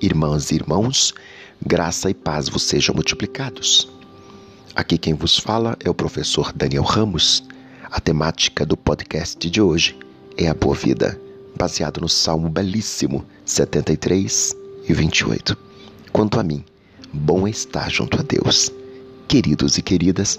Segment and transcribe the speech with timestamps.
[0.00, 1.12] Irmãs e irmãos,
[1.60, 3.88] graça e paz vos sejam multiplicados.
[4.72, 7.42] Aqui quem vos fala é o professor Daniel Ramos.
[7.90, 9.98] A temática do podcast de hoje
[10.36, 11.20] é a boa vida,
[11.56, 14.54] baseado no Salmo belíssimo 73
[14.88, 15.56] e 28.
[16.12, 16.64] Quanto a mim,
[17.12, 18.70] bom é estar junto a Deus.
[19.26, 20.38] Queridos e queridas,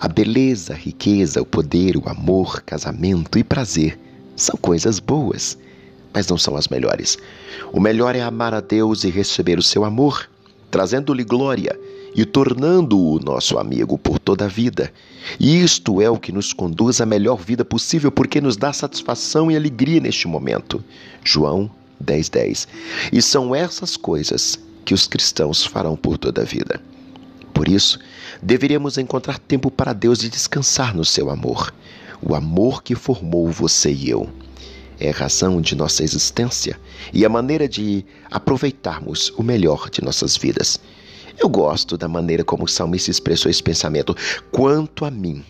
[0.00, 3.96] a beleza, a riqueza, o poder, o amor, casamento e prazer
[4.34, 5.56] são coisas boas
[6.16, 7.18] mas não são as melhores.
[7.70, 10.26] O melhor é amar a Deus e receber o seu amor,
[10.70, 11.78] trazendo-lhe glória
[12.14, 14.90] e tornando-o nosso amigo por toda a vida.
[15.38, 19.50] E isto é o que nos conduz à melhor vida possível, porque nos dá satisfação
[19.50, 20.82] e alegria neste momento.
[21.22, 21.70] João
[22.02, 22.30] 10:10.
[22.30, 22.68] 10.
[23.12, 26.80] E são essas coisas que os cristãos farão por toda a vida.
[27.52, 27.98] Por isso,
[28.42, 31.74] deveríamos encontrar tempo para Deus e descansar no seu amor,
[32.22, 34.30] o amor que formou você e eu
[34.98, 36.78] é razão de nossa existência
[37.12, 40.80] e a maneira de aproveitarmos o melhor de nossas vidas.
[41.38, 44.16] Eu gosto da maneira como o salmista expressou esse pensamento.
[44.50, 45.44] Quanto a mim,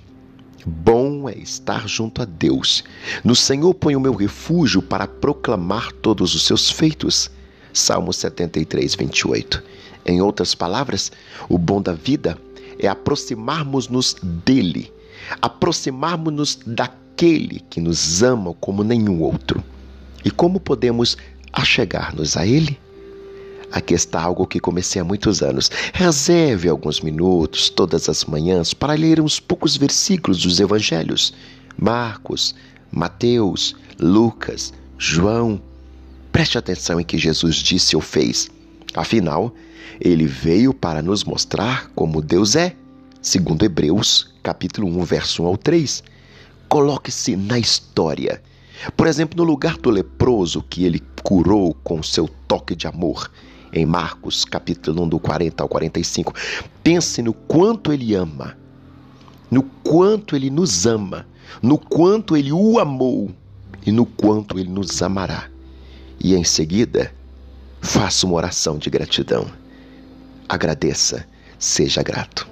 [0.64, 2.82] bom é estar junto a Deus.
[3.22, 7.30] No Senhor ponho o meu refúgio para proclamar todos os seus feitos.
[7.72, 9.62] Salmo 73, 28.
[10.06, 11.12] Em outras palavras,
[11.48, 12.36] o bom da vida
[12.78, 14.92] é aproximarmos-nos dele,
[15.40, 19.64] aproximarmos-nos daquele aquele que nos ama como nenhum outro.
[20.22, 21.16] E como podemos
[21.50, 22.78] achegar-nos a Ele?
[23.72, 25.70] Aqui está algo que comecei há muitos anos.
[25.94, 31.32] Reserve alguns minutos todas as manhãs para ler uns poucos versículos dos Evangelhos.
[31.78, 32.54] Marcos,
[32.92, 35.60] Mateus, Lucas, João.
[36.30, 38.50] Preste atenção em que Jesus disse ou fez.
[38.94, 39.54] Afinal,
[39.98, 42.76] ele veio para nos mostrar como Deus é,
[43.22, 46.02] segundo Hebreus, capítulo 1, verso 1 ao 3.
[46.68, 48.42] Coloque-se na história.
[48.96, 53.30] Por exemplo, no lugar do leproso que ele curou com seu toque de amor,
[53.72, 56.32] em Marcos, capítulo 1, do 40 ao 45.
[56.82, 58.56] Pense no quanto ele ama,
[59.50, 61.26] no quanto ele nos ama,
[61.62, 63.30] no quanto ele o amou
[63.84, 65.48] e no quanto ele nos amará.
[66.18, 67.12] E em seguida,
[67.80, 69.46] faça uma oração de gratidão.
[70.48, 71.26] Agradeça,
[71.58, 72.48] seja grato.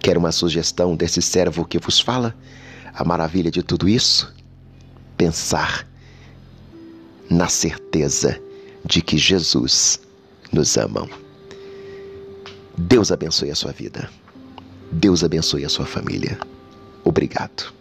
[0.00, 2.34] Quer uma sugestão desse servo que vos fala?
[2.94, 4.32] A maravilha de tudo isso?
[5.16, 5.86] Pensar
[7.30, 8.40] na certeza
[8.84, 10.00] de que Jesus
[10.52, 11.08] nos ama.
[12.76, 14.10] Deus abençoe a sua vida.
[14.92, 16.38] Deus abençoe a sua família.
[17.04, 17.79] Obrigado.